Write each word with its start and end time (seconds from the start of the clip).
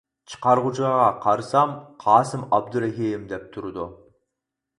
چىقارغۇچىغا 0.31 1.03
قارىسام 1.25 1.75
قاسىم 2.05 2.47
ئابدۇرېھىم 2.59 3.29
دەپ 3.35 3.45
تۇرىدۇ. 3.55 3.87